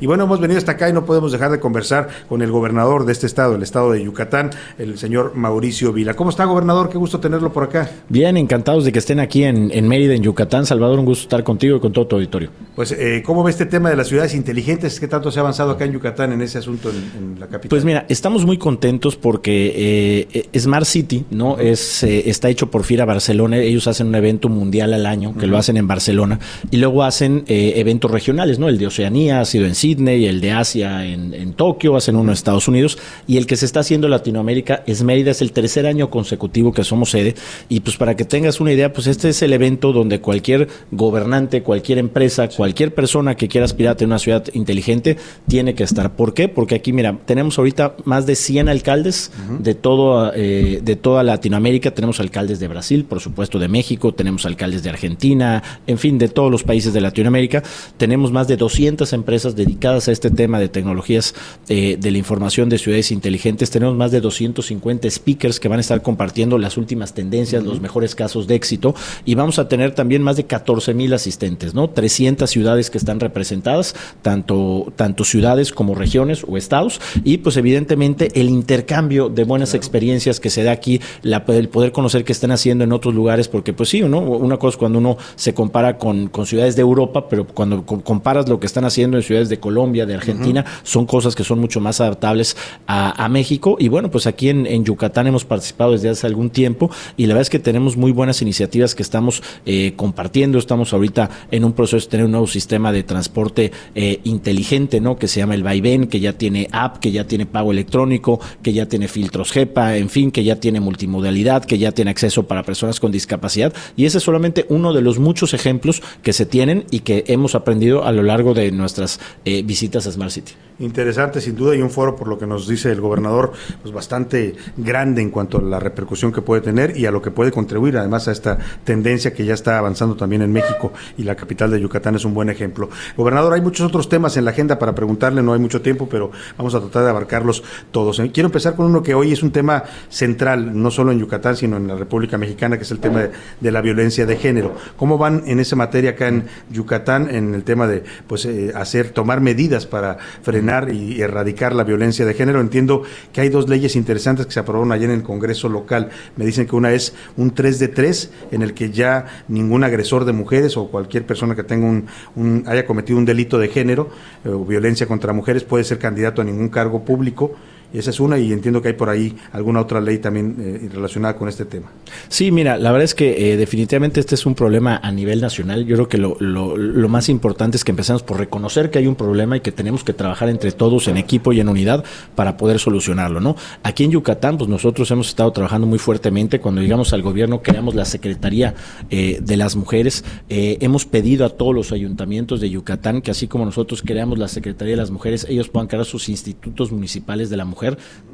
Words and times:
Y 0.00 0.06
bueno, 0.06 0.24
hemos 0.24 0.40
venido 0.40 0.58
hasta 0.58 0.72
acá 0.72 0.88
y 0.88 0.92
no 0.92 1.04
podemos 1.04 1.32
dejar 1.32 1.50
de 1.50 1.60
conversar 1.60 2.08
con 2.28 2.42
el 2.42 2.50
gobernador 2.50 3.04
de 3.04 3.12
este 3.12 3.26
estado, 3.26 3.54
el 3.54 3.62
estado 3.62 3.92
de 3.92 4.02
Yucatán, 4.02 4.50
el 4.78 4.98
señor 4.98 5.32
Mauricio 5.34 5.92
Vila. 5.92 6.14
¿Cómo 6.14 6.30
está, 6.30 6.44
gobernador? 6.44 6.88
Qué 6.88 6.98
gusto 6.98 7.20
tenerlo 7.20 7.52
por 7.52 7.64
acá. 7.64 7.90
Bien, 8.08 8.36
encantados 8.36 8.84
de 8.84 8.92
que 8.92 8.98
estén 8.98 9.20
aquí 9.20 9.44
en, 9.44 9.70
en 9.72 9.88
Mérida, 9.88 10.14
en 10.14 10.22
Yucatán. 10.22 10.66
Salvador, 10.66 10.98
un 10.98 11.04
gusto 11.04 11.22
estar 11.22 11.42
contigo 11.44 11.76
y 11.76 11.80
con 11.80 11.92
todo 11.92 12.06
tu 12.06 12.16
auditorio. 12.16 12.50
Pues, 12.74 12.92
eh, 12.92 13.22
¿cómo 13.24 13.42
ve 13.42 13.50
este 13.50 13.66
tema 13.66 13.90
de 13.90 13.96
las 13.96 14.08
ciudades 14.08 14.34
inteligentes? 14.34 15.00
¿Qué 15.00 15.08
tanto 15.08 15.30
se 15.30 15.38
ha 15.38 15.42
avanzado 15.42 15.72
acá 15.72 15.84
en 15.84 15.92
Yucatán 15.92 16.32
en 16.32 16.42
ese 16.42 16.58
asunto 16.58 16.90
en, 16.90 16.96
en 17.34 17.40
la 17.40 17.46
capital? 17.46 17.70
Pues 17.70 17.84
mira, 17.84 18.06
estamos 18.08 18.46
muy 18.46 18.58
contentos 18.58 19.16
porque 19.16 20.26
eh, 20.32 20.58
Smart 20.58 20.86
City, 20.86 21.24
¿no? 21.30 21.58
Es, 21.58 22.02
eh, 22.04 22.28
está 22.30 22.48
hecho 22.48 22.70
por 22.70 22.84
FIRA 22.84 23.04
Barcelona. 23.04 23.58
Ellos 23.58 23.86
hacen 23.88 24.08
un 24.08 24.14
evento 24.14 24.48
mundial 24.48 24.94
al 24.94 25.06
año, 25.06 25.36
que 25.36 25.46
lo 25.46 25.58
hacen 25.58 25.76
en 25.76 25.86
Barcelona, 25.86 26.38
y 26.70 26.76
luego 26.76 27.02
hacen 27.02 27.44
eh, 27.48 27.74
eventos 27.76 28.10
regionales, 28.10 28.58
¿no? 28.58 28.68
El 28.68 28.78
de 28.78 28.86
Oceanía 28.86 29.40
ha 29.40 29.44
sido 29.44 29.66
en 29.66 29.74
Sydney, 29.88 30.26
el 30.26 30.42
de 30.42 30.52
Asia 30.52 31.06
en, 31.06 31.32
en 31.32 31.54
Tokio, 31.54 31.96
hacen 31.96 32.16
uno 32.16 32.30
en 32.30 32.34
Estados 32.34 32.68
Unidos, 32.68 32.98
y 33.26 33.38
el 33.38 33.46
que 33.46 33.56
se 33.56 33.64
está 33.64 33.80
haciendo 33.80 34.06
en 34.06 34.10
Latinoamérica 34.10 34.82
es 34.86 35.02
Mérida, 35.02 35.30
es 35.30 35.40
el 35.40 35.52
tercer 35.52 35.86
año 35.86 36.10
consecutivo 36.10 36.72
que 36.72 36.84
somos 36.84 37.10
sede. 37.10 37.34
Y 37.70 37.80
pues 37.80 37.96
para 37.96 38.14
que 38.14 38.26
tengas 38.26 38.60
una 38.60 38.72
idea, 38.72 38.92
pues 38.92 39.06
este 39.06 39.30
es 39.30 39.40
el 39.40 39.52
evento 39.54 39.92
donde 39.92 40.20
cualquier 40.20 40.68
gobernante, 40.90 41.62
cualquier 41.62 41.98
empresa, 41.98 42.48
cualquier 42.48 42.94
persona 42.94 43.34
que 43.34 43.48
quiera 43.48 43.64
aspirar 43.64 43.92
a 43.92 43.96
tener 43.96 44.08
una 44.08 44.18
ciudad 44.18 44.44
inteligente 44.52 45.16
tiene 45.48 45.74
que 45.74 45.84
estar. 45.84 46.16
¿Por 46.16 46.34
qué? 46.34 46.48
Porque 46.48 46.74
aquí, 46.74 46.92
mira, 46.92 47.16
tenemos 47.24 47.56
ahorita 47.58 47.96
más 48.04 48.26
de 48.26 48.36
100 48.36 48.68
alcaldes 48.68 49.30
de, 49.58 49.74
todo, 49.74 50.32
eh, 50.34 50.80
de 50.82 50.96
toda 50.96 51.22
Latinoamérica. 51.22 51.92
Tenemos 51.92 52.20
alcaldes 52.20 52.60
de 52.60 52.68
Brasil, 52.68 53.06
por 53.06 53.20
supuesto, 53.20 53.58
de 53.58 53.68
México, 53.68 54.12
tenemos 54.12 54.44
alcaldes 54.44 54.82
de 54.82 54.90
Argentina, 54.90 55.62
en 55.86 55.96
fin, 55.96 56.18
de 56.18 56.28
todos 56.28 56.50
los 56.50 56.62
países 56.62 56.92
de 56.92 57.00
Latinoamérica. 57.00 57.62
Tenemos 57.96 58.32
más 58.32 58.48
de 58.48 58.58
200 58.58 59.10
empresas 59.14 59.56
dedicadas 59.56 59.77
a 59.86 60.12
este 60.12 60.30
tema 60.30 60.58
de 60.58 60.68
tecnologías 60.68 61.34
eh, 61.68 61.96
de 62.00 62.10
la 62.10 62.18
información 62.18 62.68
de 62.68 62.78
ciudades 62.78 63.12
inteligentes. 63.12 63.70
Tenemos 63.70 63.94
más 63.96 64.10
de 64.10 64.20
250 64.20 65.08
speakers 65.10 65.60
que 65.60 65.68
van 65.68 65.78
a 65.78 65.80
estar 65.80 66.02
compartiendo 66.02 66.58
las 66.58 66.76
últimas 66.76 67.14
tendencias, 67.14 67.62
los 67.62 67.80
mejores 67.80 68.14
casos 68.14 68.46
de 68.48 68.56
éxito. 68.56 68.94
Y 69.24 69.34
vamos 69.36 69.58
a 69.58 69.68
tener 69.68 69.94
también 69.94 70.22
más 70.22 70.36
de 70.36 70.44
14 70.44 70.94
mil 70.94 71.12
asistentes, 71.14 71.74
¿no? 71.74 71.90
300 71.90 72.50
ciudades 72.50 72.90
que 72.90 72.98
están 72.98 73.20
representadas, 73.20 73.94
tanto, 74.22 74.92
tanto 74.96 75.24
ciudades 75.24 75.72
como 75.72 75.94
regiones 75.94 76.44
o 76.46 76.56
estados. 76.56 77.00
Y 77.22 77.38
pues 77.38 77.56
evidentemente 77.56 78.30
el 78.34 78.48
intercambio 78.50 79.28
de 79.28 79.44
buenas 79.44 79.74
experiencias 79.74 80.40
que 80.40 80.50
se 80.50 80.64
da 80.64 80.72
aquí, 80.72 81.00
la, 81.22 81.44
el 81.48 81.68
poder 81.68 81.92
conocer 81.92 82.24
qué 82.24 82.32
están 82.32 82.50
haciendo 82.50 82.82
en 82.84 82.92
otros 82.92 83.14
lugares, 83.14 83.46
porque 83.48 83.72
pues 83.72 83.90
sí, 83.90 84.02
¿no? 84.02 84.18
Una 84.20 84.56
cosa 84.56 84.70
es 84.74 84.76
cuando 84.76 84.98
uno 84.98 85.16
se 85.36 85.54
compara 85.54 85.98
con, 85.98 86.26
con 86.28 86.46
ciudades 86.46 86.74
de 86.74 86.82
Europa, 86.82 87.28
pero 87.28 87.46
cuando 87.46 87.86
co- 87.86 88.00
comparas 88.02 88.48
lo 88.48 88.58
que 88.58 88.66
están 88.66 88.84
haciendo 88.84 89.16
en 89.16 89.22
ciudades 89.22 89.48
de 89.48 89.58
Colombia, 89.58 89.67
de 89.68 90.14
Argentina, 90.14 90.64
son 90.82 91.06
cosas 91.06 91.34
que 91.34 91.44
son 91.44 91.58
mucho 91.58 91.80
más 91.80 92.00
adaptables 92.00 92.56
a, 92.86 93.28
México. 93.28 93.76
Y 93.78 93.88
bueno, 93.88 94.10
pues 94.10 94.26
aquí 94.26 94.48
en, 94.48 94.66
en 94.66 94.84
Yucatán 94.84 95.26
hemos 95.26 95.44
participado 95.44 95.92
desde 95.92 96.08
hace 96.08 96.26
algún 96.26 96.48
tiempo 96.48 96.90
y 97.16 97.26
la 97.26 97.34
verdad 97.34 97.42
es 97.42 97.50
que 97.50 97.58
tenemos 97.58 97.96
muy 97.96 98.10
buenas 98.10 98.40
iniciativas 98.40 98.94
que 98.94 99.02
estamos 99.02 99.42
eh, 99.66 99.92
compartiendo. 99.96 100.58
Estamos 100.58 100.92
ahorita 100.92 101.28
en 101.50 101.64
un 101.64 101.74
proceso 101.74 102.06
de 102.06 102.10
tener 102.10 102.26
un 102.26 102.32
nuevo 102.32 102.46
sistema 102.46 102.90
de 102.90 103.02
transporte 103.02 103.70
eh, 103.94 104.20
inteligente, 104.24 105.00
¿no? 105.00 105.18
Que 105.18 105.28
se 105.28 105.40
llama 105.40 105.54
el 105.54 105.62
Vaivén, 105.62 106.06
que 106.06 106.20
ya 106.20 106.32
tiene 106.32 106.68
app, 106.72 106.98
que 106.98 107.12
ya 107.12 107.24
tiene 107.24 107.44
pago 107.44 107.70
electrónico, 107.70 108.40
que 108.62 108.72
ya 108.72 108.86
tiene 108.86 109.08
filtros 109.08 109.52
GEPA, 109.52 109.96
en 109.96 110.08
fin, 110.08 110.30
que 110.30 110.44
ya 110.44 110.56
tiene 110.56 110.80
multimodalidad, 110.80 111.64
que 111.64 111.78
ya 111.78 111.92
tiene 111.92 112.10
acceso 112.10 112.46
para 112.46 112.62
personas 112.62 113.00
con 113.00 113.12
discapacidad. 113.12 113.72
Y 113.96 114.06
ese 114.06 114.18
es 114.18 114.24
solamente 114.24 114.64
uno 114.70 114.92
de 114.92 115.02
los 115.02 115.18
muchos 115.18 115.54
ejemplos 115.54 116.02
que 116.22 116.32
se 116.32 116.46
tienen 116.46 116.86
y 116.90 117.00
que 117.00 117.24
hemos 117.26 117.54
aprendido 117.54 118.04
a 118.04 118.12
lo 118.12 118.22
largo 118.22 118.54
de 118.54 118.70
nuestras 118.70 119.20
eh, 119.48 119.62
visitas 119.62 120.06
a 120.06 120.12
Smart 120.12 120.30
City. 120.30 120.52
Interesante, 120.80 121.40
sin 121.40 121.56
duda, 121.56 121.74
y 121.74 121.80
un 121.80 121.90
foro, 121.90 122.14
por 122.14 122.28
lo 122.28 122.38
que 122.38 122.46
nos 122.46 122.68
dice 122.68 122.92
el 122.92 123.00
gobernador, 123.00 123.52
pues 123.82 123.92
bastante 123.92 124.54
grande 124.76 125.22
en 125.22 125.30
cuanto 125.30 125.58
a 125.58 125.62
la 125.62 125.80
repercusión 125.80 126.32
que 126.32 126.42
puede 126.42 126.60
tener 126.60 126.96
y 126.96 127.06
a 127.06 127.10
lo 127.10 127.20
que 127.20 127.30
puede 127.30 127.50
contribuir, 127.50 127.96
además, 127.96 128.28
a 128.28 128.32
esta 128.32 128.58
tendencia 128.84 129.32
que 129.32 129.44
ya 129.44 129.54
está 129.54 129.78
avanzando 129.78 130.16
también 130.16 130.42
en 130.42 130.52
México 130.52 130.92
y 131.16 131.22
la 131.24 131.34
capital 131.34 131.70
de 131.70 131.80
Yucatán 131.80 132.14
es 132.14 132.24
un 132.26 132.34
buen 132.34 132.48
ejemplo. 132.48 132.90
Gobernador, 133.16 133.54
hay 133.54 133.60
muchos 133.60 133.86
otros 133.86 134.08
temas 134.08 134.36
en 134.36 134.44
la 134.44 134.52
agenda 134.52 134.78
para 134.78 134.94
preguntarle, 134.94 135.42
no 135.42 135.52
hay 135.52 135.58
mucho 135.58 135.80
tiempo, 135.80 136.08
pero 136.08 136.30
vamos 136.56 136.74
a 136.74 136.80
tratar 136.80 137.04
de 137.04 137.10
abarcarlos 137.10 137.64
todos. 137.90 138.18
Eh, 138.20 138.30
Quiero 138.32 138.48
empezar 138.48 138.76
con 138.76 138.86
uno 138.86 139.02
que 139.02 139.14
hoy 139.14 139.32
es 139.32 139.42
un 139.42 139.50
tema 139.50 139.82
central, 140.10 140.80
no 140.80 140.90
solo 140.90 141.10
en 141.10 141.18
Yucatán, 141.18 141.56
sino 141.56 141.76
en 141.76 141.88
la 141.88 141.96
República 141.96 142.38
Mexicana, 142.38 142.76
que 142.76 142.84
es 142.84 142.90
el 142.90 143.00
tema 143.00 143.28
de, 143.60 143.70
la 143.72 143.80
violencia 143.80 144.26
de 144.26 144.36
género. 144.36 144.74
¿Cómo 144.96 145.18
van 145.18 145.42
en 145.46 145.58
esa 145.58 145.74
materia 145.74 146.10
acá 146.10 146.28
en 146.28 146.44
Yucatán, 146.70 147.34
en 147.34 147.54
el 147.54 147.64
tema 147.64 147.86
de 147.86 148.04
pues 148.26 148.44
eh, 148.44 148.72
hacer, 148.74 149.10
tomar 149.10 149.37
medidas 149.40 149.86
para 149.86 150.18
frenar 150.42 150.92
y 150.92 151.20
erradicar 151.20 151.74
la 151.74 151.84
violencia 151.84 152.24
de 152.26 152.34
género? 152.34 152.60
Entiendo 152.60 153.02
que 153.32 153.40
hay 153.40 153.48
dos 153.48 153.68
leyes 153.68 153.96
interesantes 153.96 154.46
que 154.46 154.52
se 154.52 154.60
aprobaron 154.60 154.92
ayer 154.92 155.10
en 155.10 155.16
el 155.16 155.22
Congreso 155.22 155.68
local. 155.68 156.10
Me 156.36 156.44
dicen 156.46 156.66
que 156.66 156.76
una 156.76 156.92
es 156.92 157.14
un 157.36 157.52
3 157.52 157.78
de 157.78 157.88
3, 157.88 158.30
en 158.52 158.62
el 158.62 158.74
que 158.74 158.90
ya 158.90 159.26
ningún 159.48 159.84
agresor 159.84 160.24
de 160.24 160.32
mujeres 160.32 160.76
o 160.76 160.88
cualquier 160.88 161.24
persona 161.26 161.54
que 161.54 161.62
tenga 161.62 161.86
un, 161.86 162.06
un- 162.36 162.64
haya 162.66 162.84
cometido 162.86 163.18
un 163.18 163.24
delito 163.24 163.58
de 163.58 163.68
género 163.68 164.08
eh, 164.44 164.48
o 164.50 164.64
violencia 164.64 165.06
contra 165.06 165.32
mujeres 165.32 165.64
puede 165.64 165.84
ser 165.84 165.98
candidato 165.98 166.42
a 166.42 166.44
ningún 166.44 166.68
cargo 166.68 167.04
público. 167.04 167.54
Esa 167.92 168.10
es 168.10 168.20
una, 168.20 168.38
y 168.38 168.52
entiendo 168.52 168.82
que 168.82 168.88
hay 168.88 168.94
por 168.94 169.08
ahí 169.08 169.34
alguna 169.52 169.80
otra 169.80 170.00
ley 170.00 170.18
también 170.18 170.56
eh, 170.60 170.90
relacionada 170.92 171.36
con 171.36 171.48
este 171.48 171.64
tema. 171.64 171.86
Sí, 172.28 172.50
mira, 172.50 172.76
la 172.76 172.92
verdad 172.92 173.04
es 173.04 173.14
que 173.14 173.52
eh, 173.52 173.56
definitivamente 173.56 174.20
este 174.20 174.34
es 174.34 174.44
un 174.44 174.54
problema 174.54 175.00
a 175.02 175.10
nivel 175.10 175.40
nacional. 175.40 175.86
Yo 175.86 175.96
creo 175.96 176.08
que 176.08 176.18
lo, 176.18 176.36
lo, 176.38 177.08
más 177.08 177.30
importante 177.30 177.78
es 177.78 177.84
que 177.84 177.92
empecemos 177.92 178.22
por 178.22 178.38
reconocer 178.38 178.90
que 178.90 178.98
hay 178.98 179.06
un 179.06 179.14
problema 179.14 179.56
y 179.56 179.60
que 179.60 179.72
tenemos 179.72 180.04
que 180.04 180.12
trabajar 180.12 180.50
entre 180.50 180.70
todos 180.72 181.08
en 181.08 181.16
equipo 181.16 181.54
y 181.54 181.60
en 181.60 181.68
unidad 181.70 182.04
para 182.34 182.58
poder 182.58 182.78
solucionarlo, 182.78 183.40
¿no? 183.40 183.56
Aquí 183.82 184.04
en 184.04 184.10
Yucatán, 184.10 184.58
pues 184.58 184.68
nosotros 184.68 185.10
hemos 185.10 185.28
estado 185.28 185.50
trabajando 185.52 185.86
muy 185.86 185.98
fuertemente. 185.98 186.60
Cuando 186.60 186.82
llegamos 186.82 187.14
al 187.14 187.22
gobierno, 187.22 187.62
creamos 187.62 187.94
la 187.94 188.04
Secretaría 188.04 188.74
eh, 189.08 189.38
de 189.40 189.56
las 189.56 189.76
Mujeres. 189.76 190.24
Hemos 190.50 191.06
pedido 191.06 191.46
a 191.46 191.50
todos 191.50 191.74
los 191.74 191.92
ayuntamientos 191.92 192.60
de 192.60 192.68
Yucatán 192.68 193.22
que 193.22 193.30
así 193.30 193.48
como 193.48 193.64
nosotros 193.64 194.02
creamos 194.04 194.38
la 194.38 194.48
Secretaría 194.48 194.92
de 194.92 194.98
las 194.98 195.10
Mujeres, 195.10 195.46
ellos 195.48 195.68
puedan 195.70 195.88
crear 195.88 196.04
sus 196.04 196.28
institutos 196.28 196.92
municipales 196.92 197.48
de 197.48 197.56
la 197.56 197.64
mujer. 197.64 197.77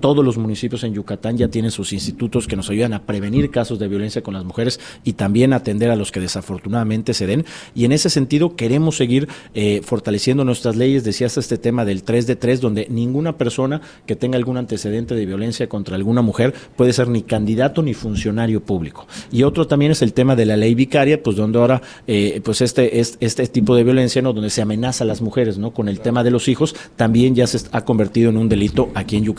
Todos 0.00 0.24
los 0.24 0.36
municipios 0.36 0.84
en 0.84 0.92
Yucatán 0.92 1.38
ya 1.38 1.48
tienen 1.48 1.70
sus 1.70 1.92
institutos 1.92 2.46
que 2.46 2.56
nos 2.56 2.68
ayudan 2.70 2.92
a 2.92 3.02
prevenir 3.02 3.50
casos 3.50 3.78
de 3.78 3.88
violencia 3.88 4.22
con 4.22 4.34
las 4.34 4.44
mujeres 4.44 4.78
y 5.02 5.14
también 5.14 5.52
atender 5.52 5.90
a 5.90 5.96
los 5.96 6.12
que 6.12 6.20
desafortunadamente 6.20 7.14
se 7.14 7.26
den. 7.26 7.44
Y 7.74 7.84
en 7.84 7.92
ese 7.92 8.10
sentido 8.10 8.56
queremos 8.56 8.96
seguir 8.96 9.28
eh, 9.54 9.80
fortaleciendo 9.84 10.44
nuestras 10.44 10.76
leyes. 10.76 11.04
Decías 11.04 11.36
este 11.38 11.58
tema 11.58 11.84
del 11.84 12.02
3 12.02 12.26
de 12.26 12.36
3, 12.36 12.60
donde 12.60 12.86
ninguna 12.90 13.38
persona 13.38 13.80
que 14.06 14.16
tenga 14.16 14.36
algún 14.36 14.56
antecedente 14.56 15.14
de 15.14 15.26
violencia 15.26 15.68
contra 15.68 15.96
alguna 15.96 16.22
mujer 16.22 16.54
puede 16.76 16.92
ser 16.92 17.08
ni 17.08 17.22
candidato 17.22 17.82
ni 17.82 17.94
funcionario 17.94 18.62
público. 18.62 19.06
Y 19.32 19.42
otro 19.42 19.66
también 19.66 19.92
es 19.92 20.02
el 20.02 20.12
tema 20.12 20.36
de 20.36 20.46
la 20.46 20.56
ley 20.56 20.74
vicaria, 20.74 21.22
pues 21.22 21.36
donde 21.36 21.58
ahora, 21.58 21.80
eh, 22.06 22.40
pues 22.44 22.60
este, 22.60 23.00
es- 23.00 23.16
este 23.20 23.46
tipo 23.46 23.74
de 23.74 23.84
violencia, 23.84 24.20
¿no? 24.22 24.32
Donde 24.32 24.50
se 24.50 24.62
amenaza 24.62 25.04
a 25.04 25.06
las 25.06 25.22
mujeres, 25.22 25.56
¿no? 25.58 25.72
Con 25.72 25.88
el 25.88 26.00
tema 26.00 26.22
de 26.24 26.30
los 26.30 26.48
hijos, 26.48 26.74
también 26.96 27.34
ya 27.34 27.46
se 27.46 27.58
ha 27.72 27.84
convertido 27.84 28.30
en 28.30 28.36
un 28.36 28.48
delito 28.48 28.90
aquí 28.94 29.16
en 29.16 29.24
Yucatán. 29.24 29.33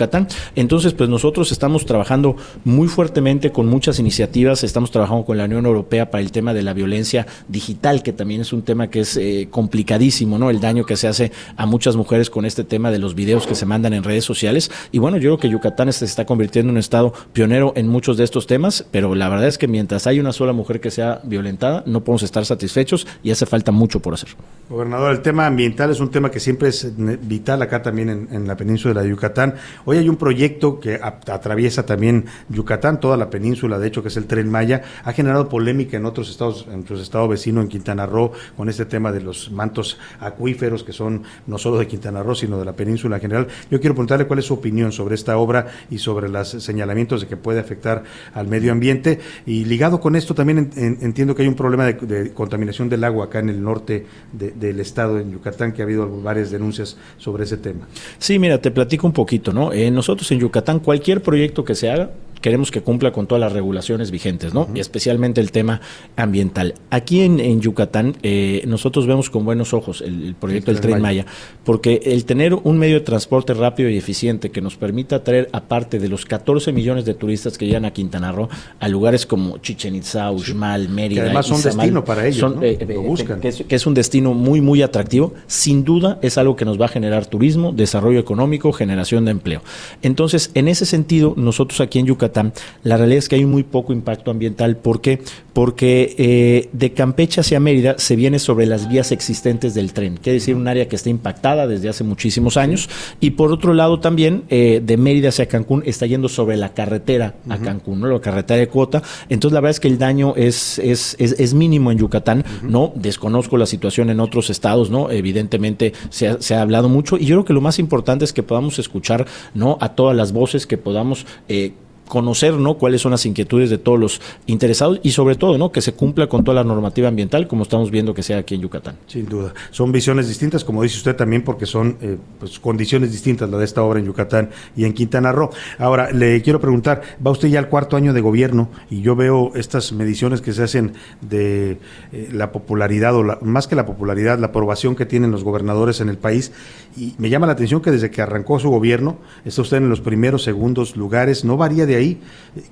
Entonces, 0.56 0.94
pues 0.94 1.09
nosotros 1.09 1.51
estamos 1.51 1.85
trabajando 1.85 2.36
muy 2.63 2.88
fuertemente 2.88 3.51
con 3.51 3.68
muchas 3.68 4.00
iniciativas, 4.00 4.63
estamos 4.63 4.92
trabajando 4.92 5.25
con 5.25 5.38
la 5.38 5.45
Unión 5.45 5.65
Europea 5.65 6.12
para 6.12 6.21
el 6.21 6.31
tema 6.31 6.53
de 6.53 6.63
la 6.63 6.74
violencia 6.74 7.25
digital, 7.47 8.03
que 8.03 8.13
también 8.13 8.42
es 8.42 8.53
un 8.53 8.63
tema 8.63 8.89
que 8.89 9.01
es 9.01 9.18
eh, 9.18 9.47
complicadísimo, 9.50 10.38
¿no? 10.38 10.50
El 10.50 10.59
daño 10.59 10.86
que 10.86 10.97
se 10.97 11.07
hace 11.07 11.31
a 11.57 11.65
muchas 11.65 11.95
mujeres 11.95 12.30
con 12.30 12.45
este 12.45 12.63
tema 12.63 12.92
de 12.92 13.00
los 13.00 13.15
videos 13.15 13.47
que 13.47 13.56
se 13.56 13.65
mandan 13.65 13.94
en 13.94 14.03
redes 14.03 14.25
sociales. 14.25 14.71
Y 14.92 15.00
bueno, 15.00 15.18
yo 15.18 15.30
creo 15.31 15.38
que 15.38 15.50
Yucatán 15.50 15.92
se 15.94 16.06
está 16.06 16.25
convirtiendo 16.25 16.69
en 16.69 16.75
un 16.75 16.80
estado 16.80 17.13
pionero 17.33 17.74
en 17.75 17.88
muchos 17.88 18.18
de 18.18 18.24
estos 18.24 18.47
temas, 18.47 18.86
pero 18.92 19.15
la 19.15 19.30
verdad 19.30 19.47
es 19.47 19.57
que 19.57 19.68
mientras 19.68 20.07
hay 20.07 20.19
una 20.19 20.31
sola 20.31 20.53
mujer 20.53 20.80
que 20.80 20.92
sea 20.92 21.21
violentada, 21.24 21.83
no 21.86 22.03
podemos 22.03 22.24
estar 22.24 22.45
satisfechos 22.45 23.07
y 23.24 23.31
hace 23.31 23.45
falta 23.45 23.71
mucho 23.71 24.00
por 24.00 24.13
hacer. 24.13 24.30
Gobernador, 24.69 25.12
el 25.12 25.21
tema 25.21 25.45
ambiental 25.45 25.92
es 25.92 26.00
un 26.00 26.09
tema 26.09 26.31
que 26.31 26.39
siempre 26.39 26.69
es 26.69 26.92
vital 27.27 27.62
acá 27.62 27.81
también 27.81 28.09
en, 28.09 28.27
en 28.31 28.47
la 28.47 28.56
península 28.56 29.01
de 29.01 29.09
Yucatán. 29.09 29.56
Hoy 29.85 29.97
hay 29.97 30.09
un 30.09 30.15
proyecto 30.15 30.79
que 30.79 30.99
atraviesa 31.01 31.85
también 31.85 32.25
Yucatán, 32.49 32.99
toda 32.99 33.17
la 33.17 33.29
península, 33.29 33.77
de 33.77 33.87
hecho, 33.87 34.01
que 34.01 34.07
es 34.07 34.17
el 34.17 34.25
Tren 34.25 34.49
Maya, 34.49 34.81
ha 35.03 35.13
generado 35.13 35.47
polémica 35.47 35.97
en 35.97 36.05
otros 36.05 36.29
estados, 36.29 36.65
en 36.67 36.77
nuestro 36.77 36.99
estado 36.99 37.27
vecino, 37.27 37.61
en 37.61 37.67
Quintana 37.67 38.07
Roo, 38.07 38.31
con 38.57 38.67
este 38.67 38.85
tema 38.85 39.11
de 39.11 39.21
los 39.21 39.51
mantos 39.51 39.99
acuíferos 40.19 40.83
que 40.83 40.91
son 40.91 41.23
no 41.45 41.59
solo 41.59 41.77
de 41.77 41.87
Quintana 41.87 42.23
Roo, 42.23 42.33
sino 42.33 42.57
de 42.57 42.65
la 42.65 42.73
península 42.73 43.17
en 43.17 43.21
general. 43.21 43.47
Yo 43.69 43.79
quiero 43.79 43.93
preguntarle 43.93 44.25
cuál 44.25 44.39
es 44.39 44.45
su 44.45 44.55
opinión 44.55 44.91
sobre 44.91 45.15
esta 45.15 45.37
obra 45.37 45.67
y 45.91 45.99
sobre 45.99 46.29
los 46.29 46.49
señalamientos 46.49 47.21
de 47.21 47.27
que 47.27 47.37
puede 47.37 47.59
afectar 47.59 48.03
al 48.33 48.47
medio 48.47 48.71
ambiente. 48.71 49.19
Y 49.45 49.65
ligado 49.65 49.99
con 49.99 50.15
esto, 50.15 50.33
también 50.33 50.71
entiendo 50.75 51.35
que 51.35 51.43
hay 51.43 51.47
un 51.47 51.55
problema 51.55 51.85
de, 51.85 52.33
contaminación 52.33 52.89
del 52.89 53.03
agua 53.03 53.25
acá 53.25 53.39
en 53.39 53.49
el 53.49 53.61
norte 53.61 54.05
del 54.31 54.79
estado, 54.79 55.19
en 55.19 55.31
Yucatán, 55.31 55.73
que 55.73 55.81
ha 55.83 55.85
habido 55.85 56.09
varias 56.21 56.49
denuncias 56.49 56.97
sobre 57.17 57.43
ese 57.43 57.57
tema. 57.57 57.87
Sí, 58.17 58.39
mira, 58.39 58.59
te 58.59 58.71
platico 58.71 59.05
un 59.05 59.13
poquito, 59.13 59.53
¿no? 59.53 59.71
Eh, 59.75 59.92
nosotros 59.92 60.31
en 60.31 60.39
Yucatán, 60.39 60.80
cualquier 60.80 61.22
proyecto 61.22 61.66
que 61.66 61.75
se 61.75 61.89
haga, 61.89 62.12
queremos 62.41 62.71
que 62.71 62.81
cumpla 62.81 63.11
con 63.11 63.27
todas 63.27 63.39
las 63.39 63.53
regulaciones 63.53 64.11
vigentes, 64.11 64.53
¿no? 64.53 64.67
Y 64.73 64.79
especialmente 64.79 65.41
el 65.41 65.51
tema 65.51 65.81
ambiental. 66.15 66.75
Aquí 66.89 67.21
en, 67.21 67.61
Yucatán, 67.61 68.15
eh, 68.23 68.63
nosotros 68.67 69.07
vemos 69.07 69.29
con 69.29 69.45
buenos 69.45 69.73
ojos 69.73 70.01
el, 70.01 70.35
proyecto 70.39 70.71
del 70.71 70.81
Tren 70.81 71.01
Maya, 71.01 71.25
porque 71.63 72.01
el 72.05 72.25
tener 72.25 72.53
un 72.53 72.77
medio 72.77 72.95
de 72.95 73.01
transporte 73.01 73.53
rápido 73.53 73.89
y 73.89 73.97
eficiente 73.97 74.51
que 74.51 74.61
nos 74.61 74.75
permita 74.75 75.23
traer, 75.23 75.49
aparte 75.51 75.99
de 75.99 76.07
los 76.07 76.25
14 76.25 76.71
millones 76.71 77.05
de 77.05 77.13
turistas 77.13 77.57
que 77.57 77.65
llegan 77.65 77.85
a 77.85 77.91
Quintana 77.91 78.31
Roo, 78.31 78.49
a 78.79 78.87
lugares 78.87 79.25
como 79.25 79.57
Chichen 79.59 79.95
Itza, 79.95 80.31
Uxmal, 80.31 80.89
Mérida. 80.89 81.21
Que 81.21 81.25
además 81.27 81.47
son 81.47 81.61
destino 81.61 82.03
para 82.03 82.27
ellos, 82.27 82.53
eh, 82.61 82.77
eh, 82.79 82.93
Lo 82.93 83.01
buscan. 83.01 83.39
Que 83.39 83.49
es, 83.49 83.87
un 83.87 83.93
destino 83.93 84.33
muy, 84.33 84.61
muy 84.61 84.81
atractivo. 84.81 85.33
Sin 85.47 85.83
duda 85.83 86.19
es 86.21 86.37
algo 86.37 86.55
que 86.55 86.65
nos 86.65 86.79
va 86.79 86.85
a 86.85 86.89
generar 86.89 87.25
turismo, 87.25 87.71
desarrollo 87.71 88.19
económico, 88.19 88.71
generación 88.71 89.25
de 89.25 89.31
empleo. 89.31 89.61
Entonces, 90.01 90.51
en 90.53 90.67
ese 90.67 90.85
sentido, 90.85 91.33
nosotros 91.37 91.81
aquí 91.81 91.99
en 91.99 92.05
Yucatán, 92.35 92.53
la 92.83 92.97
realidad 92.97 93.19
es 93.19 93.29
que 93.29 93.35
hay 93.35 93.45
muy 93.45 93.63
poco 93.63 93.93
impacto 93.93 94.31
ambiental. 94.31 94.77
¿Por 94.77 95.01
qué? 95.01 95.21
Porque 95.53 96.15
eh, 96.17 96.69
de 96.73 96.91
Campeche 96.91 97.41
hacia 97.41 97.59
Mérida 97.59 97.95
se 97.97 98.15
viene 98.15 98.39
sobre 98.39 98.65
las 98.65 98.89
vías 98.89 99.11
existentes 99.11 99.73
del 99.73 99.93
tren, 99.93 100.17
quiere 100.17 100.35
decir 100.35 100.55
un 100.55 100.67
área 100.67 100.87
que 100.87 100.97
está 100.97 101.09
impactada 101.09 101.65
desde 101.67 101.89
hace 101.89 102.03
muchísimos 102.03 102.57
años. 102.57 102.89
Y 103.21 103.31
por 103.31 103.51
otro 103.51 103.73
lado 103.73 103.99
también, 103.99 104.43
eh, 104.49 104.81
de 104.83 104.97
Mérida 104.97 105.29
hacia 105.29 105.47
Cancún 105.47 105.83
está 105.85 106.05
yendo 106.05 106.27
sobre 106.27 106.57
la 106.57 106.73
carretera 106.73 107.35
a 107.49 107.57
Cancún, 107.57 108.01
¿no? 108.01 108.07
la 108.07 108.19
carretera 108.19 108.59
de 108.59 108.67
cuota. 108.67 109.01
Entonces 109.29 109.53
la 109.53 109.61
verdad 109.61 109.71
es 109.71 109.79
que 109.79 109.87
el 109.87 109.97
daño 109.97 110.33
es, 110.35 110.79
es, 110.79 111.15
es, 111.19 111.53
mínimo 111.53 111.91
en 111.91 111.97
Yucatán, 111.97 112.43
¿no? 112.63 112.91
Desconozco 112.95 113.57
la 113.57 113.65
situación 113.65 114.09
en 114.09 114.19
otros 114.19 114.49
estados, 114.49 114.89
¿no? 114.89 115.09
Evidentemente 115.09 115.93
se 116.09 116.27
ha, 116.27 116.41
se 116.41 116.53
ha 116.53 116.61
hablado 116.61 116.89
mucho 116.89 117.17
y 117.17 117.25
yo 117.25 117.37
creo 117.37 117.45
que 117.45 117.53
lo 117.53 117.61
más 117.61 117.79
importante 117.79 118.25
es 118.25 118.33
que 118.33 118.43
podamos 118.43 118.77
escuchar, 118.77 119.25
¿no? 119.53 119.77
A 119.79 119.95
todas 119.95 120.17
las 120.17 120.33
voces, 120.33 120.67
que 120.67 120.77
podamos... 120.77 121.25
Eh, 121.47 121.73
conocer 122.07 122.54
¿no? 122.56 122.75
cuáles 122.75 123.02
son 123.02 123.12
las 123.12 123.25
inquietudes 123.25 123.69
de 123.69 123.78
todos 123.78 124.00
los 124.00 124.22
interesados 124.46 125.00
y 125.04 125.12
sobre 125.12 125.36
todo 125.36 125.57
¿no? 125.57 125.72
que 125.72 125.81
se 125.81 125.94
cumpla 125.94 126.28
con 126.28 126.44
toda 126.44 126.56
la 126.56 126.63
normativa 126.63 127.07
ambiental 127.07 127.48
como 127.48 127.63
estamos 127.63 127.92
viendo 127.92 128.13
que 128.13 128.24
sea 128.24 128.40
aquí 128.40 128.56
en 128.56 128.62
Yucatán. 128.62 128.98
Sin 129.07 129.28
duda. 129.28 129.54
Son 129.72 129.92
visiones 129.92 130.28
distintas, 130.28 130.63
como 130.63 130.84
dice 130.84 130.98
usted 130.98 131.16
también, 131.16 131.44
porque 131.44 131.66
son 131.66 131.98
eh, 132.02 132.18
pues, 132.40 132.60
condiciones 132.60 133.12
distintas 133.12 133.50
la 133.50 133.57
de 133.57 133.66
esta 133.66 133.84
obra 133.84 134.00
en 134.00 134.06
Yucatán 134.06 134.50
y 134.75 134.86
en 134.86 134.94
Quintana 134.94 135.31
Roo. 135.31 135.50
Ahora, 135.80 136.12
le 136.12 136.42
quiero 136.42 136.60
preguntar, 136.60 137.02
va 137.25 137.31
usted 137.31 137.50
ya 137.50 137.60
al 137.60 137.69
cuarto 137.69 137.98
año 137.98 138.13
de 138.13 138.22
gobierno 138.22 138.69
y 138.90 139.02
yo 139.02 139.16
veo 139.16 139.52
estas 139.56 139.92
mediciones 139.92 140.42
que 140.42 140.54
se 140.54 140.63
hacen 140.63 140.94
de 141.22 141.80
eh, 142.12 142.30
la 142.31 142.52
popularidad, 142.52 143.16
o 143.16 143.24
la, 143.24 143.40
más 143.42 143.68
que 143.68 143.75
la 143.75 143.86
popularidad, 143.86 144.40
la 144.40 144.48
aprobación 144.48 144.96
que 144.96 145.06
tienen 145.06 145.31
los 145.31 145.44
gobernadores 145.44 146.02
en 146.02 146.10
el 146.10 146.18
país 146.18 146.52
y 146.97 147.13
me 147.18 147.30
llama 147.30 147.45
la 147.45 147.53
atención 147.53 147.81
que 147.81 147.92
desde 147.92 148.09
que 148.09 148.21
arrancó 148.21 148.57
su 148.59 148.69
gobierno 148.69 149.18
está 149.44 149.62
usted 149.62 149.77
en 149.77 149.89
los 149.89 150.00
primeros, 150.00 150.44
segundos 150.44 150.95
lugares, 150.95 151.44
no 151.44 151.57
varía 151.57 151.86
de 151.86 151.95
ahí. 151.95 152.21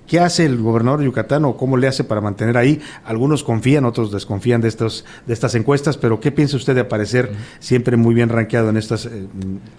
¿Qué 0.08 0.20
hace 0.20 0.46
el 0.46 0.62
gobernador 0.62 1.00
de 1.00 1.06
Yucatán 1.06 1.44
o 1.44 1.58
cómo 1.58 1.76
le 1.76 1.88
hace 1.88 2.06
para 2.06 2.22
mantener 2.22 2.58
ahí? 2.58 2.80
Algunos 3.04 3.44
confían, 3.44 3.84
otros 3.84 4.12
desconfían 4.12 4.62
de, 4.62 4.70
estos, 4.70 5.04
de 5.28 5.34
estas 5.34 5.56
encuestas, 5.56 5.98
pero 5.98 6.22
¿qué 6.22 6.32
piensa 6.32 6.56
usted 6.56 6.74
de 6.74 6.82
aparecer 6.82 7.32
siempre 7.60 7.98
muy 7.98 8.16
bien 8.16 8.30
rankeado 8.30 8.70
en 8.70 8.78
estas 8.78 9.06
eh, 9.08 9.28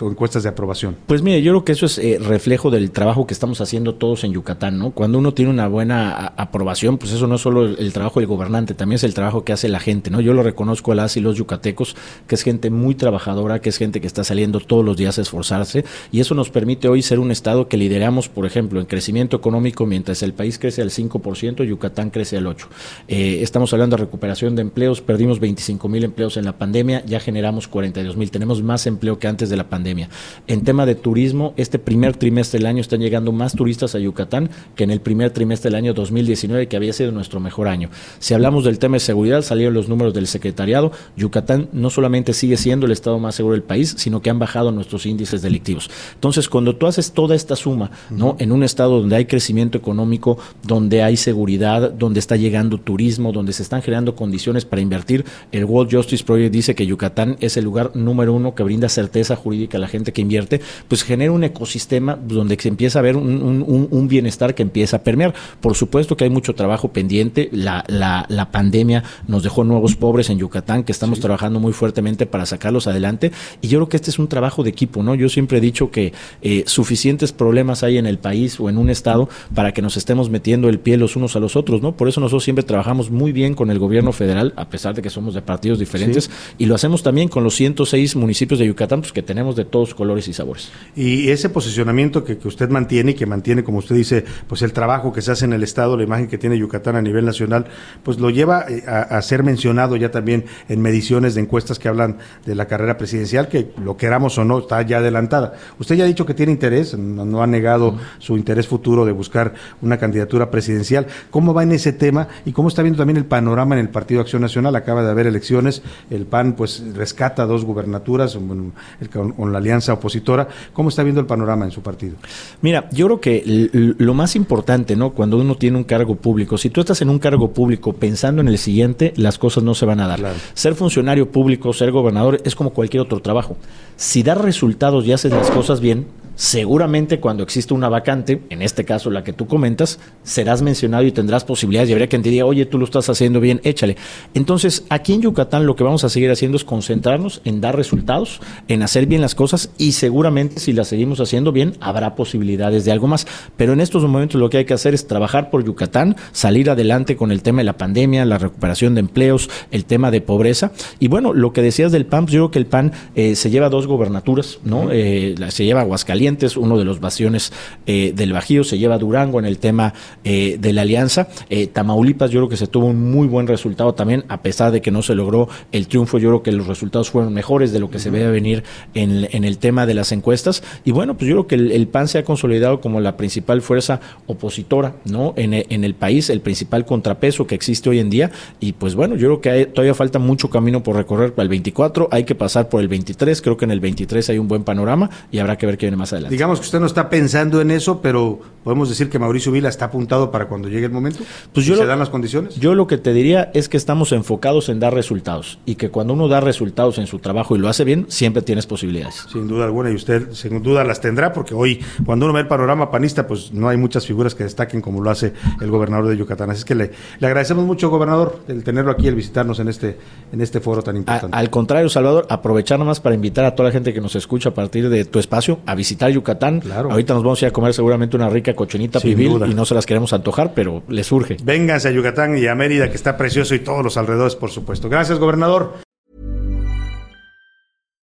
encuestas 0.00 0.42
de 0.42 0.50
aprobación? 0.50 0.96
Pues 1.06 1.22
mire, 1.22 1.40
yo 1.40 1.52
creo 1.52 1.64
que 1.64 1.72
eso 1.72 1.86
es 1.86 1.96
eh, 1.96 2.18
reflejo 2.20 2.70
del 2.70 2.90
trabajo 2.90 3.26
que 3.26 3.32
estamos 3.32 3.62
haciendo 3.62 3.94
todos 3.94 4.24
en 4.24 4.32
Yucatán, 4.32 4.78
¿no? 4.78 4.90
Cuando 4.90 5.18
uno 5.18 5.32
tiene 5.32 5.50
una 5.50 5.68
buena 5.68 6.34
aprobación, 6.36 6.98
pues 6.98 7.12
eso 7.12 7.26
no 7.26 7.36
es 7.36 7.40
solo 7.40 7.64
el, 7.64 7.92
trabajo 7.94 8.20
del 8.20 8.26
gobernante, 8.26 8.74
también 8.74 8.96
es 8.96 9.04
el 9.04 9.14
trabajo 9.14 9.42
que 9.44 9.54
hace 9.54 9.68
la 9.68 9.80
gente, 9.80 10.10
¿no? 10.10 10.20
Yo 10.20 10.34
lo 10.34 10.42
reconozco 10.42 10.92
a 10.92 10.94
las 10.94 11.16
y 11.16 11.20
los 11.20 11.36
yucatecos, 11.36 11.96
que 12.26 12.34
es 12.34 12.42
gente 12.42 12.68
muy 12.68 12.94
trabajadora, 12.94 13.60
que 13.60 13.70
es 13.70 13.78
gente 13.78 14.02
que 14.02 14.06
está 14.06 14.22
saliendo 14.22 14.33
todos 14.66 14.84
los 14.84 14.96
días 14.96 15.18
a 15.18 15.22
esforzarse, 15.22 15.84
y 16.12 16.20
eso 16.20 16.34
nos 16.34 16.50
permite 16.50 16.88
hoy 16.88 17.02
ser 17.02 17.18
un 17.18 17.30
estado 17.30 17.68
que 17.68 17.76
lideramos, 17.76 18.28
por 18.28 18.46
ejemplo, 18.46 18.80
en 18.80 18.86
crecimiento 18.86 19.36
económico, 19.36 19.86
mientras 19.86 20.22
el 20.22 20.32
país 20.32 20.58
crece 20.58 20.82
al 20.82 20.90
5%, 20.90 21.64
Yucatán 21.64 22.10
crece 22.10 22.36
al 22.36 22.46
8%. 22.46 22.66
Eh, 23.08 23.40
estamos 23.42 23.72
hablando 23.72 23.96
de 23.96 24.04
recuperación 24.04 24.56
de 24.56 24.62
empleos, 24.62 25.00
perdimos 25.00 25.40
25 25.40 25.88
mil 25.88 26.04
empleos 26.04 26.36
en 26.36 26.44
la 26.44 26.58
pandemia, 26.58 27.04
ya 27.06 27.20
generamos 27.20 27.68
42 27.68 28.16
mil, 28.16 28.30
tenemos 28.30 28.62
más 28.62 28.86
empleo 28.86 29.18
que 29.18 29.28
antes 29.28 29.50
de 29.50 29.56
la 29.56 29.68
pandemia. 29.68 30.08
En 30.46 30.64
tema 30.64 30.86
de 30.86 30.94
turismo, 30.94 31.54
este 31.56 31.78
primer 31.78 32.16
trimestre 32.16 32.58
del 32.58 32.66
año 32.66 32.80
están 32.80 33.00
llegando 33.00 33.32
más 33.32 33.54
turistas 33.54 33.94
a 33.94 33.98
Yucatán 33.98 34.50
que 34.74 34.84
en 34.84 34.90
el 34.90 35.00
primer 35.00 35.30
trimestre 35.30 35.70
del 35.70 35.76
año 35.76 35.94
2019, 35.94 36.68
que 36.68 36.76
había 36.76 36.92
sido 36.92 37.12
nuestro 37.12 37.40
mejor 37.40 37.68
año. 37.68 37.90
Si 38.18 38.34
hablamos 38.34 38.64
del 38.64 38.78
tema 38.78 38.96
de 38.96 39.00
seguridad, 39.00 39.42
salieron 39.42 39.74
los 39.74 39.88
números 39.88 40.14
del 40.14 40.26
secretariado, 40.26 40.92
Yucatán 41.16 41.68
no 41.72 41.90
solamente 41.90 42.32
sigue 42.32 42.56
siendo 42.56 42.86
el 42.86 42.92
estado 42.92 43.18
más 43.18 43.34
seguro 43.34 43.54
del 43.54 43.62
país, 43.62 43.94
sino 43.98 44.22
que 44.24 44.30
han 44.30 44.40
bajado 44.40 44.72
nuestros 44.72 45.06
índices 45.06 45.42
delictivos. 45.42 45.88
Entonces, 46.14 46.48
cuando 46.48 46.74
tú 46.74 46.88
haces 46.88 47.12
toda 47.12 47.36
esta 47.36 47.54
suma, 47.54 47.90
¿no? 48.10 48.34
En 48.40 48.50
un 48.50 48.64
estado 48.64 48.98
donde 48.98 49.14
hay 49.16 49.26
crecimiento 49.26 49.78
económico, 49.78 50.38
donde 50.62 51.02
hay 51.02 51.16
seguridad, 51.16 51.92
donde 51.92 52.18
está 52.18 52.34
llegando 52.34 52.78
turismo, 52.78 53.30
donde 53.30 53.52
se 53.52 53.62
están 53.62 53.82
generando 53.82 54.16
condiciones 54.16 54.64
para 54.64 54.82
invertir. 54.82 55.24
El 55.52 55.66
World 55.66 55.94
Justice 55.94 56.24
Project 56.24 56.52
dice 56.52 56.74
que 56.74 56.86
Yucatán 56.86 57.36
es 57.40 57.56
el 57.56 57.64
lugar 57.64 57.92
número 57.94 58.32
uno 58.32 58.54
que 58.54 58.62
brinda 58.62 58.88
certeza 58.88 59.36
jurídica 59.36 59.76
a 59.76 59.80
la 59.80 59.88
gente 59.88 60.12
que 60.12 60.22
invierte, 60.22 60.60
pues 60.88 61.02
genera 61.02 61.30
un 61.30 61.44
ecosistema 61.44 62.16
donde 62.16 62.56
se 62.58 62.68
empieza 62.68 62.98
a 62.98 63.02
ver 63.02 63.16
un, 63.16 64.08
bienestar 64.08 64.54
que 64.54 64.62
empieza 64.62 64.96
a 64.96 65.02
permear. 65.02 65.34
Por 65.60 65.74
supuesto 65.74 66.16
que 66.16 66.24
hay 66.24 66.30
mucho 66.30 66.54
trabajo 66.54 66.88
pendiente, 66.88 67.50
la, 67.52 67.84
la, 67.88 68.50
pandemia 68.50 69.02
nos 69.26 69.42
dejó 69.42 69.64
nuevos 69.64 69.96
pobres 69.96 70.30
en 70.30 70.38
Yucatán, 70.38 70.84
que 70.84 70.92
estamos 70.92 71.20
trabajando 71.20 71.60
muy 71.60 71.72
fuertemente 71.72 72.26
para 72.26 72.46
sacarlos 72.46 72.86
adelante, 72.86 73.32
y 73.60 73.68
yo 73.68 73.78
creo 73.78 73.88
que 73.88 73.96
este 73.96 74.10
es 74.10 74.13
un 74.18 74.28
trabajo 74.28 74.62
de 74.62 74.70
equipo, 74.70 75.02
¿no? 75.02 75.14
Yo 75.14 75.28
siempre 75.28 75.58
he 75.58 75.60
dicho 75.60 75.90
que 75.90 76.12
eh, 76.42 76.64
suficientes 76.66 77.32
problemas 77.32 77.82
hay 77.82 77.98
en 77.98 78.06
el 78.06 78.18
país 78.18 78.58
o 78.60 78.68
en 78.68 78.78
un 78.78 78.90
estado 78.90 79.28
para 79.54 79.72
que 79.72 79.82
nos 79.82 79.96
estemos 79.96 80.30
metiendo 80.30 80.68
el 80.68 80.78
pie 80.78 80.96
los 80.96 81.16
unos 81.16 81.36
a 81.36 81.40
los 81.40 81.56
otros, 81.56 81.82
¿no? 81.82 81.96
Por 81.96 82.08
eso 82.08 82.20
nosotros 82.20 82.44
siempre 82.44 82.64
trabajamos 82.64 83.10
muy 83.10 83.32
bien 83.32 83.54
con 83.54 83.70
el 83.70 83.78
gobierno 83.78 84.12
federal, 84.12 84.52
a 84.56 84.68
pesar 84.68 84.94
de 84.94 85.02
que 85.02 85.10
somos 85.10 85.34
de 85.34 85.42
partidos 85.42 85.78
diferentes, 85.78 86.30
y 86.58 86.66
lo 86.66 86.74
hacemos 86.74 87.02
también 87.02 87.28
con 87.28 87.44
los 87.44 87.54
106 87.54 88.16
municipios 88.16 88.58
de 88.58 88.66
Yucatán, 88.66 89.00
pues 89.00 89.12
que 89.12 89.22
tenemos 89.22 89.56
de 89.56 89.64
todos 89.64 89.94
colores 89.94 90.28
y 90.28 90.32
sabores. 90.32 90.70
Y 90.96 91.30
ese 91.30 91.48
posicionamiento 91.48 92.24
que, 92.24 92.38
usted 92.44 92.68
mantiene 92.68 93.12
y 93.12 93.14
que 93.14 93.26
mantiene, 93.26 93.64
como 93.64 93.78
usted 93.78 93.94
dice, 93.94 94.24
pues 94.46 94.62
el 94.62 94.72
trabajo 94.72 95.12
que 95.12 95.22
se 95.22 95.32
hace 95.32 95.44
en 95.44 95.52
el 95.52 95.62
Estado, 95.62 95.96
la 95.96 96.02
imagen 96.02 96.28
que 96.28 96.38
tiene 96.38 96.58
Yucatán 96.58 96.96
a 96.96 97.02
nivel 97.02 97.24
nacional, 97.24 97.66
pues 98.02 98.18
lo 98.18 98.30
lleva 98.30 98.66
eh, 98.68 98.84
a, 98.86 99.20
ser 99.22 99.42
mencionado 99.42 99.96
ya 99.96 100.10
también 100.10 100.44
en 100.68 100.82
mediciones 100.82 101.34
de 101.34 101.40
encuestas 101.42 101.78
que 101.78 101.88
hablan 101.88 102.18
de 102.44 102.54
la 102.54 102.66
carrera 102.66 102.96
presidencial, 102.98 103.48
que 103.48 103.70
lo 103.82 103.96
queramos 104.04 104.36
o 104.36 104.44
no, 104.44 104.58
está 104.58 104.82
ya 104.82 104.98
adelantada. 104.98 105.54
Usted 105.78 105.94
ya 105.94 106.04
ha 106.04 106.06
dicho 106.06 106.26
que 106.26 106.34
tiene 106.34 106.52
interés, 106.52 106.94
no, 106.98 107.42
ha 107.42 107.46
negado 107.46 107.96
su 108.18 108.36
interés 108.36 108.68
futuro 108.68 109.06
de 109.06 109.12
buscar 109.12 109.54
una 109.80 109.96
candidatura 109.96 110.50
presidencial. 110.50 111.06
¿Cómo 111.30 111.54
va 111.54 111.62
en 111.62 111.72
ese 111.72 111.94
tema 111.94 112.28
y 112.44 112.52
cómo 112.52 112.68
está 112.68 112.82
viendo 112.82 112.98
también 112.98 113.16
el 113.16 113.24
panorama 113.24 113.76
en 113.76 113.80
el 113.80 113.88
Partido 113.88 114.20
Acción 114.20 114.42
Nacional? 114.42 114.76
Acaba 114.76 115.02
de 115.02 115.10
haber 115.10 115.26
elecciones, 115.26 115.80
el 116.10 116.26
PAN 116.26 116.52
pues 116.52 116.84
rescata 116.94 117.46
dos 117.46 117.64
gubernaturas 117.64 118.36
con, 118.36 119.52
la 119.52 119.58
alianza 119.58 119.94
opositora. 119.94 120.48
¿Cómo 120.74 120.90
está 120.90 121.02
viendo 121.02 121.22
el 121.22 121.26
panorama 121.26 121.64
en 121.64 121.70
su 121.70 121.80
partido? 121.80 122.16
Mira, 122.60 122.90
yo 122.92 123.06
creo 123.06 123.20
que 123.22 123.70
lo 123.72 124.12
más 124.12 124.36
importante, 124.36 124.96
¿no? 124.96 125.12
Cuando 125.12 125.38
uno 125.38 125.54
tiene 125.54 125.78
un 125.78 125.84
cargo 125.84 126.14
público, 126.16 126.58
si 126.58 126.68
tú 126.68 126.80
estás 126.80 127.00
en 127.00 127.08
un 127.08 127.18
cargo 127.18 127.52
público 127.54 127.94
pensando 127.94 128.42
en 128.42 128.48
el 128.48 128.58
siguiente, 128.58 129.14
las 129.16 129.38
cosas 129.38 129.64
no 129.64 129.74
se 129.74 129.86
van 129.86 130.00
a 130.00 130.08
dar. 130.08 130.20
Ser 130.52 130.74
funcionario 130.74 131.30
público, 131.30 131.72
ser 131.72 131.90
gobernador, 131.90 132.42
es 132.44 132.54
como 132.54 132.74
cualquier 132.74 133.00
otro 133.00 133.20
trabajo. 133.20 133.56
Si 133.96 134.22
das 134.22 134.38
resultados 134.38 135.06
y 135.06 135.12
haces 135.12 135.32
las 135.32 135.50
cosas 135.50 135.80
bien, 135.80 136.06
seguramente 136.36 137.20
cuando 137.20 137.42
existe 137.42 137.74
una 137.74 137.88
vacante, 137.88 138.42
en 138.50 138.62
este 138.62 138.84
caso 138.84 139.10
la 139.10 139.24
que 139.24 139.32
tú 139.32 139.46
comentas, 139.46 140.00
serás 140.22 140.62
mencionado 140.62 141.04
y 141.04 141.12
tendrás 141.12 141.44
posibilidades 141.44 141.90
y 141.90 141.92
habría 141.92 142.08
quien 142.08 142.22
te 142.22 142.30
diga, 142.30 142.46
oye, 142.46 142.66
tú 142.66 142.78
lo 142.78 142.84
estás 142.84 143.08
haciendo 143.08 143.40
bien, 143.40 143.60
échale. 143.64 143.96
Entonces, 144.34 144.84
aquí 144.88 145.12
en 145.14 145.22
Yucatán 145.22 145.66
lo 145.66 145.76
que 145.76 145.84
vamos 145.84 146.04
a 146.04 146.08
seguir 146.08 146.30
haciendo 146.30 146.56
es 146.56 146.64
concentrarnos 146.64 147.40
en 147.44 147.60
dar 147.60 147.76
resultados, 147.76 148.40
en 148.68 148.82
hacer 148.82 149.06
bien 149.06 149.20
las 149.20 149.34
cosas 149.34 149.70
y 149.78 149.92
seguramente 149.92 150.60
si 150.60 150.72
las 150.72 150.88
seguimos 150.88 151.20
haciendo 151.20 151.52
bien, 151.52 151.74
habrá 151.80 152.14
posibilidades 152.14 152.84
de 152.84 152.92
algo 152.92 153.06
más. 153.06 153.26
Pero 153.56 153.72
en 153.72 153.80
estos 153.80 154.02
momentos 154.02 154.40
lo 154.40 154.50
que 154.50 154.58
hay 154.58 154.64
que 154.64 154.74
hacer 154.74 154.94
es 154.94 155.06
trabajar 155.06 155.50
por 155.50 155.64
Yucatán, 155.64 156.16
salir 156.32 156.70
adelante 156.70 157.16
con 157.16 157.30
el 157.30 157.42
tema 157.42 157.58
de 157.58 157.64
la 157.64 157.78
pandemia, 157.78 158.24
la 158.24 158.38
recuperación 158.38 158.94
de 158.94 159.00
empleos, 159.00 159.50
el 159.70 159.84
tema 159.84 160.10
de 160.10 160.20
pobreza. 160.20 160.72
Y 160.98 161.08
bueno, 161.08 161.32
lo 161.32 161.52
que 161.52 161.62
decías 161.62 161.92
del 161.92 162.06
PAN, 162.06 162.24
pues 162.24 162.34
yo 162.34 162.40
creo 162.40 162.50
que 162.50 162.58
el 162.58 162.66
PAN 162.66 162.92
eh, 163.14 163.36
se 163.36 163.50
lleva 163.50 163.68
dos 163.68 163.86
gobernaturas, 163.86 164.58
¿no? 164.64 164.88
Eh, 164.90 165.34
se 165.50 165.64
lleva 165.64 165.82
Aguascalientes 165.82 166.23
Aguascalientes, 166.24 166.56
uno 166.56 166.78
de 166.78 166.84
los 166.84 167.00
bastiones 167.00 167.52
eh, 167.86 168.12
del 168.14 168.32
Bajío, 168.32 168.64
se 168.64 168.78
lleva 168.78 168.96
Durango 168.96 169.38
en 169.38 169.44
el 169.44 169.58
tema 169.58 169.92
eh, 170.24 170.56
de 170.58 170.72
la 170.72 170.82
alianza. 170.82 171.28
Eh, 171.50 171.66
Tamaulipas 171.66 172.30
yo 172.30 172.40
creo 172.40 172.48
que 172.48 172.56
se 172.56 172.66
tuvo 172.66 172.86
un 172.86 173.10
muy 173.10 173.28
buen 173.28 173.46
resultado 173.46 173.94
también, 173.94 174.24
a 174.28 174.40
pesar 174.40 174.72
de 174.72 174.80
que 174.80 174.90
no 174.90 175.02
se 175.02 175.14
logró 175.14 175.48
el 175.72 175.86
triunfo, 175.86 176.18
yo 176.18 176.30
creo 176.30 176.42
que 176.42 176.52
los 176.52 176.66
resultados 176.66 177.10
fueron 177.10 177.34
mejores 177.34 177.72
de 177.72 177.80
lo 177.80 177.90
que 177.90 177.98
se 177.98 178.08
veía 178.08 178.30
venir 178.30 178.64
en, 178.94 179.28
en, 179.32 179.44
el 179.44 179.58
tema 179.58 179.84
de 179.84 179.92
las 179.92 180.12
encuestas. 180.12 180.62
Y 180.84 180.92
bueno, 180.92 181.16
pues 181.16 181.28
yo 181.28 181.34
creo 181.34 181.46
que 181.46 181.54
el, 181.56 181.72
el, 181.72 181.88
PAN 181.88 182.08
se 182.08 182.18
ha 182.18 182.24
consolidado 182.24 182.80
como 182.80 183.00
la 183.00 183.16
principal 183.16 183.60
fuerza 183.60 184.00
opositora 184.26 184.94
¿no? 185.04 185.34
en, 185.36 185.52
en 185.52 185.84
el 185.84 185.94
país, 185.94 186.30
el 186.30 186.40
principal 186.40 186.86
contrapeso 186.86 187.46
que 187.46 187.54
existe 187.54 187.90
hoy 187.90 187.98
en 187.98 188.08
día. 188.08 188.30
Y 188.60 188.72
pues 188.72 188.94
bueno, 188.94 189.16
yo 189.16 189.28
creo 189.28 189.40
que 189.42 189.50
hay, 189.50 189.66
todavía 189.66 189.94
falta 189.94 190.18
mucho 190.18 190.48
camino 190.48 190.82
por 190.82 190.96
recorrer 190.96 191.34
para 191.34 191.42
el 191.44 191.50
24, 191.50 192.08
hay 192.10 192.24
que 192.24 192.34
pasar 192.34 192.70
por 192.70 192.80
el 192.80 192.88
23, 192.88 193.42
creo 193.42 193.56
que 193.58 193.66
en 193.66 193.72
el 193.72 193.80
23 193.80 194.30
hay 194.30 194.38
un 194.38 194.48
buen 194.48 194.64
panorama 194.64 195.10
y 195.30 195.38
habrá 195.38 195.58
que 195.58 195.66
ver 195.66 195.76
qué 195.76 195.86
viene 195.86 195.96
más 195.96 196.12
adelante. 196.12 196.13
Digamos 196.20 196.60
que 196.60 196.66
usted 196.66 196.80
no 196.80 196.86
está 196.86 197.08
pensando 197.08 197.60
en 197.60 197.70
eso, 197.70 198.00
pero 198.00 198.40
podemos 198.64 198.88
decir 198.88 199.10
que 199.10 199.18
Mauricio 199.18 199.52
Vila 199.52 199.68
está 199.68 199.86
apuntado 199.86 200.30
para 200.30 200.46
cuando 200.46 200.68
llegue 200.68 200.86
el 200.86 200.92
momento. 200.92 201.20
Pues 201.52 201.66
yo 201.66 201.74
¿Se 201.74 201.82
lo, 201.82 201.86
dan 201.86 201.98
las 201.98 202.08
condiciones? 202.08 202.56
Yo 202.56 202.74
lo 202.74 202.86
que 202.86 202.98
te 202.98 203.12
diría 203.12 203.50
es 203.54 203.68
que 203.68 203.76
estamos 203.76 204.12
enfocados 204.12 204.68
en 204.68 204.80
dar 204.80 204.94
resultados 204.94 205.58
y 205.66 205.74
que 205.74 205.90
cuando 205.90 206.14
uno 206.14 206.28
da 206.28 206.40
resultados 206.40 206.98
en 206.98 207.06
su 207.06 207.18
trabajo 207.18 207.56
y 207.56 207.58
lo 207.58 207.68
hace 207.68 207.84
bien, 207.84 208.06
siempre 208.08 208.42
tienes 208.42 208.66
posibilidades. 208.66 209.26
Sin 209.30 209.48
duda 209.48 209.64
alguna, 209.64 209.90
y 209.90 209.94
usted 209.94 210.32
sin 210.32 210.62
duda 210.62 210.84
las 210.84 211.00
tendrá, 211.00 211.32
porque 211.32 211.54
hoy, 211.54 211.82
cuando 212.04 212.26
uno 212.26 212.32
ve 212.32 212.40
el 212.40 212.48
panorama 212.48 212.90
panista, 212.90 213.26
pues 213.26 213.52
no 213.52 213.68
hay 213.68 213.76
muchas 213.76 214.06
figuras 214.06 214.34
que 214.34 214.44
destaquen 214.44 214.80
como 214.80 215.02
lo 215.02 215.10
hace 215.10 215.32
el 215.60 215.70
gobernador 215.70 216.08
de 216.08 216.16
Yucatán. 216.16 216.50
Así 216.50 216.60
es 216.60 216.64
que 216.64 216.74
le, 216.74 216.90
le 217.18 217.26
agradecemos 217.26 217.64
mucho, 217.64 217.90
gobernador, 217.90 218.40
el 218.48 218.64
tenerlo 218.64 218.90
aquí, 218.90 219.08
el 219.08 219.14
visitarnos 219.14 219.58
en 219.60 219.68
este, 219.68 219.98
en 220.32 220.40
este 220.40 220.60
foro 220.60 220.82
tan 220.82 220.96
importante. 220.96 221.36
A, 221.36 221.38
al 221.38 221.50
contrario, 221.50 221.88
Salvador, 221.88 222.26
aprovechar 222.30 222.78
nomás 222.78 223.00
para 223.00 223.14
invitar 223.14 223.44
a 223.44 223.54
toda 223.54 223.68
la 223.68 223.72
gente 223.72 223.92
que 223.92 224.00
nos 224.00 224.16
escucha 224.16 224.50
a 224.50 224.54
partir 224.54 224.88
de 224.88 225.04
tu 225.04 225.18
espacio 225.18 225.60
a 225.66 225.74
visitar 226.06 226.10
Yucatán. 226.10 226.60
Claro. 226.60 226.90
Ahorita 226.90 227.14
nos 227.14 227.22
vamos 227.22 227.42
a 227.42 227.46
ir 227.46 227.48
a 227.50 227.52
comer 227.52 227.74
seguramente 227.74 228.16
una 228.16 228.28
rica 228.28 228.54
cochinita 228.54 229.00
Sin 229.00 229.10
pibil 229.10 229.32
duda. 229.32 229.46
y 229.46 229.54
no 229.54 229.64
se 229.64 229.74
las 229.74 229.86
queremos 229.86 230.12
antojar, 230.12 230.52
pero 230.54 230.82
les 230.88 231.06
surge. 231.06 231.36
Vénganse 231.42 231.88
a 231.88 231.92
Yucatán 231.92 232.36
y 232.38 232.46
a 232.46 232.54
Mérida, 232.54 232.88
que 232.88 232.96
está 232.96 233.16
precioso, 233.16 233.54
y 233.54 233.60
todos 233.60 233.82
los 233.82 233.96
alrededores, 233.96 234.36
por 234.36 234.50
supuesto. 234.50 234.88
Gracias, 234.88 235.18
gobernador. 235.18 235.74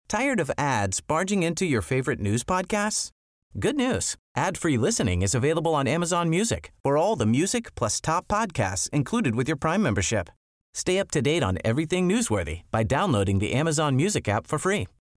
Tired 0.08 0.40
of 0.40 0.50
ads 0.56 1.00
barging 1.02 1.42
into 1.42 1.66
your 1.66 1.82
favorite 1.82 2.18
news 2.20 2.42
podcasts? 2.42 3.10
Good 3.58 3.76
news. 3.76 4.16
Ad-free 4.36 4.78
listening 4.78 5.22
is 5.22 5.34
available 5.34 5.74
on 5.74 5.86
Amazon 5.86 6.30
Music 6.30 6.70
for 6.82 6.96
all 6.96 7.16
the 7.16 7.26
music 7.26 7.74
plus 7.74 8.00
top 8.00 8.26
podcasts 8.28 8.88
included 8.90 9.34
with 9.34 9.48
your 9.48 9.56
Prime 9.58 9.82
membership. 9.82 10.30
Stay 10.72 10.98
up 10.98 11.10
to 11.10 11.20
date 11.20 11.42
on 11.42 11.58
everything 11.64 12.08
newsworthy 12.08 12.60
by 12.70 12.84
downloading 12.84 13.38
the 13.38 13.52
Amazon 13.52 13.96
Music 13.96 14.28
app 14.28 14.46
for 14.46 14.58
free 14.58 14.86